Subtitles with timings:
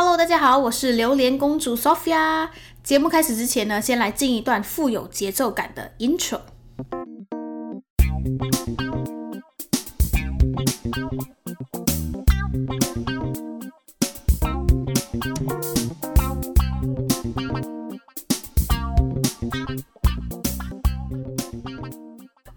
[0.00, 2.50] Hello，大家好，我是榴莲公主 Sophia。
[2.84, 6.38] 节目开始之前呢，先来进一段富有节奏感的 Intro。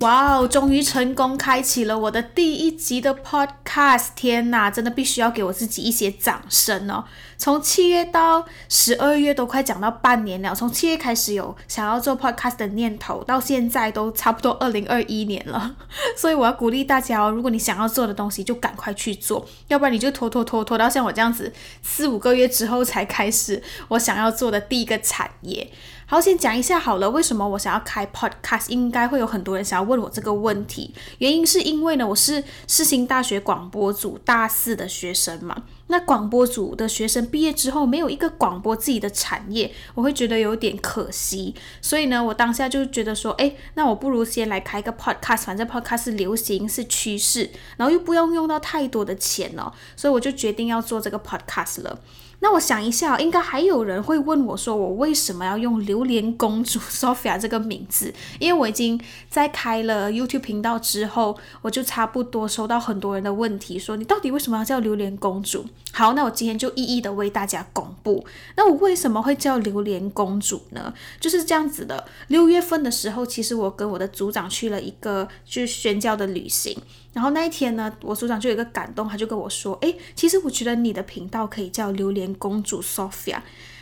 [0.00, 0.46] 哇哦！
[0.46, 7.04] 终于成功开启了我的第一集的 podcast，cast 天哪，真的必须要给我自己一些掌声哦！
[7.38, 15.76] 从七月到十二月都快讲到半年了，从七月开始有想要做 podcast 的念头，到现在都差不多二零二一年了。
[16.18, 25.70] 所以我要鼓励大家哦，如果你想要做的东西，就赶快去做，要不然你就拖拖拖拖到像我这样子四五个月之后才开始我想要做的第一个产业。
[26.06, 28.68] 好，先讲一下好了，为什么我想要开 podcast？
[28.68, 30.92] 应该会有很多人想要问我这个问题。
[31.18, 35.64] 原因是因为呢，我是世新大学广广播组大四的学生嘛。
[35.88, 41.54] 那广播组的学生毕业之后，没有一个广播自己的产业，我会觉得有点可惜。
[41.82, 52.00] 所以呢，我当下就觉得说，哎，那我不如先来开一个 podcast，反正 podcast 是流行是趋势，然后又不用用到太多的钱哦，所以我就决定要做这个 podcast 了。
[52.42, 58.12] 那我想一下，应该还有人会问我，说我为什么要用榴莲公主 Sophia 这个名字？
[58.38, 65.66] 因为我已经在开了 YouTube 频道之后，我就差不多收到很多人的问题，说你到底为什么要叫榴莲公主？
[65.92, 68.24] 好，那我今天就一一的为大家公布。
[68.56, 70.94] 那我为什么会叫榴莲公主呢？
[71.20, 72.06] 就是这样子的。
[72.28, 76.76] 六月份的时候，其实我跟我的组长去了一个就是宣教的旅行。
[77.12, 83.40] 然后那一天呢，我组长就有一个感动，他就跟我说：“诶，其实我觉得你的频道可以叫榴莲公主 Sophia。”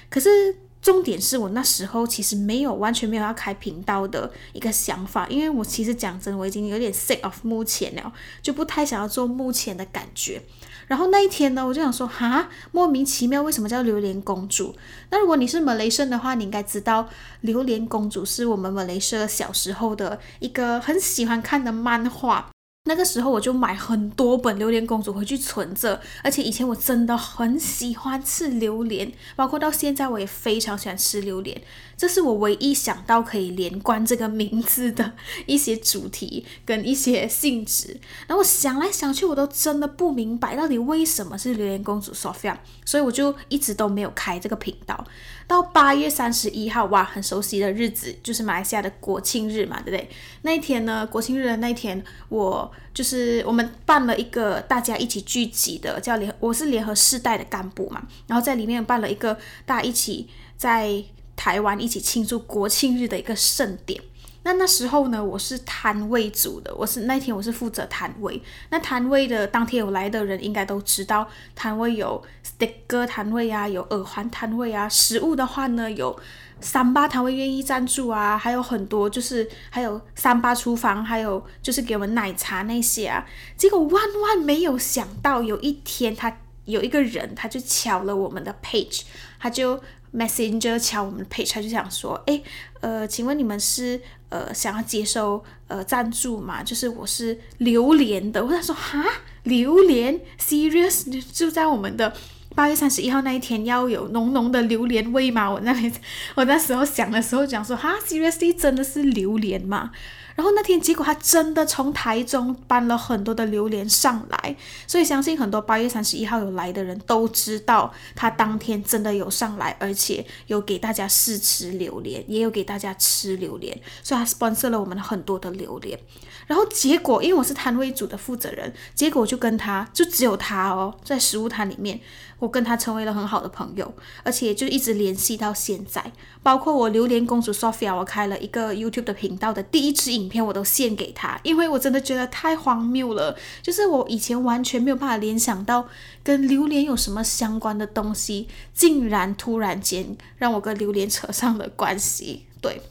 [0.09, 10.41] 可是重点是我那时候其实没有完全没有要开频道的一个想法，因为我其实讲真，我已经有点 sick of 目前了，就不太想要做目前的感觉。
[10.87, 14.75] 然后那一天呢，我就想说：“哈，莫名其妙，为什么叫榴莲公主？”
[15.11, 17.07] 那如果你是马来生的话，你应该知道
[17.43, 22.49] 榴莲公主是我们马来社小时候的一个很喜欢看的漫画。
[22.89, 31.61] 那个时候我就买很多本《榴莲公主》回去存着，而且以前我真的很喜欢吃榴莲，包括到现在我也非常喜欢吃榴莲。
[31.99, 35.13] 这是我唯一想到可以连贯这个名字的
[35.47, 38.01] 一些主题跟一些性质。
[38.27, 42.57] 然后我想来想去，我都真的不明白到底为什么是榴莲公主 Sophia，
[42.87, 45.05] 所以我就一直都没有开这个频道。
[45.47, 50.09] 到八月三十一号，哇，很熟悉的日子，就是马来西亚的国庆日嘛，对不对？
[50.43, 61.05] 那一天呢，国庆日的那一天，我就是我们办了一个大家一起聚集的，叫联，我是联合世代的干部嘛，然后在里面办了一个大家一起在。
[61.39, 64.03] 台湾一起庆祝国庆日的一个盛典。
[64.45, 68.41] 那那时候呢，我是摊位组的，我是那天我是负责摊位。
[68.71, 74.89] 那摊位的当天有来的人应该都知道，摊位有 sticker 摊位啊，有耳环摊位啊。
[74.89, 76.19] 食物的话呢，有
[76.61, 83.27] 三八摊位愿意赞助啊，还有很多就是还有三八厨房，还有就是给我们奶茶那些啊。
[83.57, 89.03] 结果万万没有想到，有一天他有一个人，他就敲了我们的 page，
[89.39, 89.83] 他就。
[90.15, 92.41] Messenger 敲我们的 page，他就想说，哎，
[92.81, 96.63] 呃，请问你们是呃想要接收呃赞助吗？
[96.63, 99.05] 就是我是榴莲的，我想说哈，
[99.43, 101.23] 榴莲，serious？
[101.33, 102.13] 就在我们的
[102.55, 105.51] 八月三十一号那一天要有浓浓的榴莲味吗？
[105.51, 105.93] 我那里
[106.35, 109.91] 我那时候想的时候讲说，哈，seriously 真的是榴莲吗？
[110.39, 114.57] 然后那天结果他真的从台中搬了很多的榴莲上来，
[114.87, 125.99] 所以相信很多八月三十一号有来的人都知道他当天真的有上来，而且有给大家试吃榴莲，也有给大家吃榴莲，所以他 sponsor 了我们很多的榴莲。
[126.47, 131.99] 然后结果因为我是摊位组的负责人，结果就跟他就只有他哦，在食物摊里面。
[132.39, 133.93] 我跟他成为了很好的朋友，
[134.23, 136.13] 而且就一直联系到现在。
[136.41, 143.35] 包括我榴莲公主 Sophia，我开了一个 YouTube 的频道的第一支影影片，我都献给他，因为我真的觉得太荒谬了。
[143.63, 145.89] 就是我以前完全没有办法联想到
[146.23, 152.45] 跟榴莲有什么相关的东西，竟然突然间让我跟榴莲扯上了关系。
[152.61, 152.83] 对，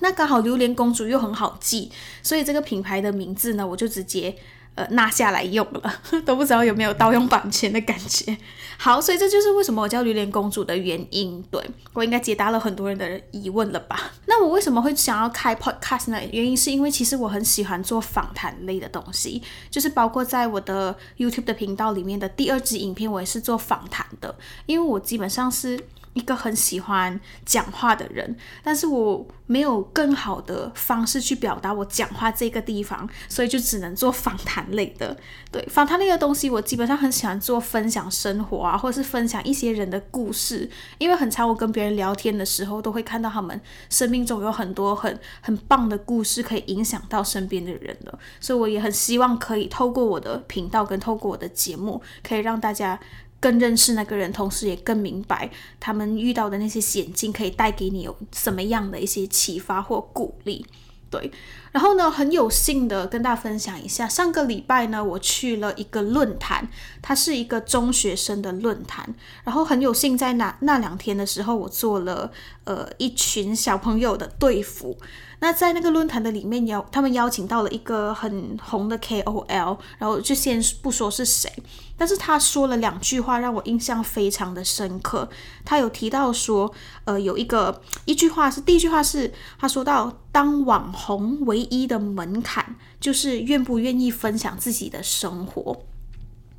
[0.00, 1.90] 那刚好榴莲公主又很好记，
[2.22, 4.36] 所以这个品牌的名字呢，我就直接。
[4.76, 5.94] 呃，拿下来用了，
[6.24, 8.36] 都不知道有没有盗用版权的感觉。
[8.78, 11.42] 好，所以这就是为什么我叫榴莲公主的原因。
[11.50, 11.60] 对
[11.94, 14.12] 我应该解答了很多人的疑问了吧？
[14.28, 16.20] 那我为什么会想要开 podcast 呢？
[16.30, 24.34] 原因是因为其实我很喜欢做访谈类的东西，就是包括在我的 YouTube 的频道里面的第二支影片，我也是做访谈的。
[24.66, 25.80] 因为我基本上是
[26.16, 28.34] 一个很喜欢讲话的人，
[28.64, 35.14] 但是我没有更好的方式去表达我讲话这个地方，所以就只能做访谈类的。
[35.52, 43.60] 对，访谈类的东西，我基本上很喜欢做分享生活啊，或者是分享一些人的故事，因为很常我跟别人聊天的时候，都会看到他们
[43.90, 52.98] 生命中有很多很很棒的故事，可以影响到身边的人的，所以我也很希望可以透过我的频道跟透过我的节目，可以让大家。
[53.40, 60.66] 更认识那个人，同时也更明白他们遇到的那些险境可以带给你有什么样的一些启发或鼓励。
[61.08, 61.30] 对，
[61.70, 66.68] 然后呢，很有幸的跟大家分享一下，上个礼拜呢，我去了一个论坛，
[67.00, 69.14] 它是一个中学生的论坛，
[69.44, 72.30] 然后很有幸在那那两天的时候，我做了
[72.64, 74.98] 呃一群小朋友的队服。
[75.38, 81.52] 那在那个论坛的里面邀，他们邀请到了一个很红的 KOL，然后就先不说是谁，
[81.94, 85.28] 但是他说了两句话让我印象非常的深刻。
[85.62, 86.72] 他有提到说，
[87.06, 95.84] 呃，有一个一句话是第一句话是他说到，当网红唯一的门槛就是愿不愿意分享自己的生活。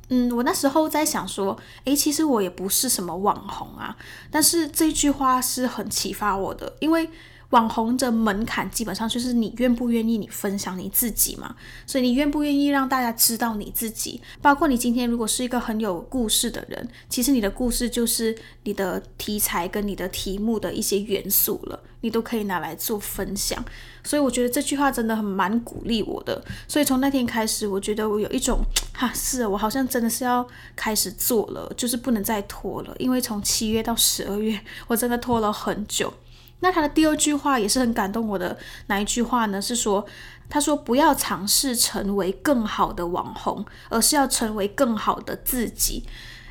[0.08, 3.96] 嗯，我那时候在想说，诶，其实我也不是什么网红啊，
[4.30, 7.08] 但是这句话是很启发我的，因为。
[7.50, 11.56] 网红的门槛基本上就是你愿不愿意你分享你自己嘛，
[11.86, 23.64] 所以你愿不愿意让大家知道你自己，包括你今天如果是一个很有故事的人，其实你的故事就是你的题材跟你的题目的一些元素了，你都可以拿来做分享。
[24.04, 26.44] 所以我觉得这句话真的很蛮鼓励我的。
[26.66, 28.60] 所以从那天开始，我觉得我有一种
[28.92, 30.46] 哈，是我好像真的是要
[30.76, 36.12] 开始做了，就是不能再拖了，因为从七月到十二月，我真的拖了很久。
[36.60, 39.62] 那他的第二句话也是很感动我的，哪一句话呢？
[39.62, 40.04] 是说，
[40.48, 46.04] 他说不要尝试成为更好的网红，而是要成为更好的自己。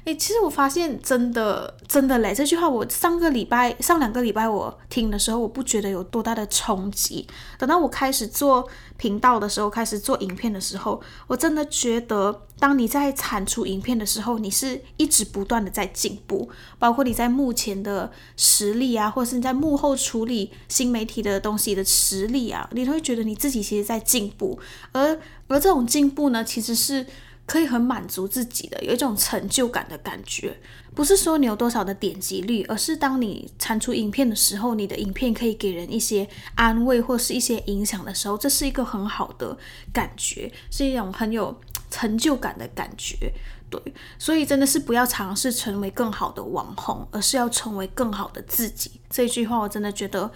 [0.07, 7.27] 诶，其实我发现真的真的嘞，这句话我上个礼拜、上两个礼拜我听的时候，我不觉得有多大的冲击。
[7.59, 8.65] 等到我开始做
[8.95, 16.49] 频道的时候，开始做影片的时候，我真的觉得，当你在产出影片的时候，你是一直不断的在进步，
[16.79, 24.57] 包括你在目前的实力啊，或者是你在幕后处理新媒体的东西的实力啊，你都会觉得你自己其实在进步。
[24.93, 25.19] 而
[25.49, 27.05] 而这种进步呢，其实是。
[27.47, 30.55] 可以很满足自己的，有一种成就感的感觉。
[30.93, 39.57] 不是说你有多少的点击率，而是当你产出影片的时候，你的影片可以给人一些安慰或是一些影响的时候，这是一个很好的
[39.93, 41.55] 感觉，是一种很有
[41.89, 43.31] 成就感的感觉。
[43.69, 43.81] 对，
[44.17, 48.91] 所以真的是不要尝试成为更好的网红，而是要成为更好的自己。
[49.09, 50.31] 这句话我真的觉得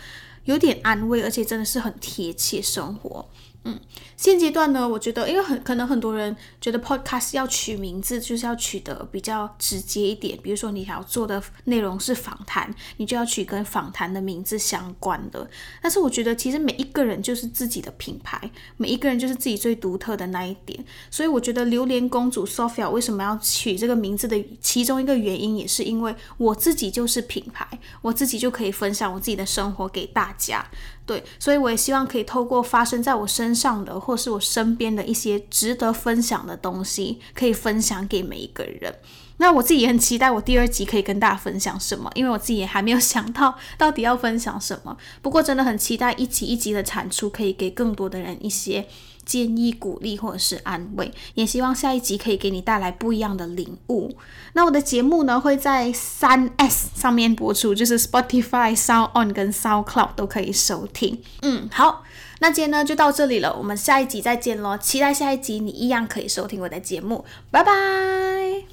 [0.46, 3.28] 有点安慰，而且真的是很贴切生活。
[3.64, 3.80] 嗯，
[4.18, 15.48] 现阶段呢，我觉得，因为很可能很多人觉得 podcast 要取名字就是要取得比较直接一点，比如说你想要做的内容是访谈，你就要取跟访谈的名字相关的。
[15.80, 20.84] 但是我觉得，其实每一个人就是自己的品牌，每一个人就是自己最独特的那一点。
[21.12, 27.68] 所以我觉得榴莲公主 Sophia 为什么要取这个名字的其中一个原因，也是因为我自己就是品牌，
[28.02, 30.66] 我自己就可以分享我自己的生活给大家。
[31.04, 38.96] 对，所以我也希望可以透过发生在我身上的，或是我身边的一些值得分享的东西，可以分享给每一个人。
[39.42, 44.96] 那我自己也很期待我第二集可以跟大家分享什么，因为我自己也还没有想到到底要分享什么。
[45.22, 48.88] 不过真的很期待一集一集的产出，可以给更多的人一些。
[49.24, 54.12] 建议、鼓励或者是安慰，也希望下一集可以给你带来不一样的领悟。
[54.54, 61.22] 那我的节目呢会在三 S 上面播出，就是 Spotify、Sound On 跟 SoundCloud 都可以收听。
[61.44, 62.04] 嗯，好，
[62.40, 64.76] 那今天呢就到这里了，我们下一集再见喽！
[64.76, 68.71] 期待下一集你一样可以收听我的节目，拜拜。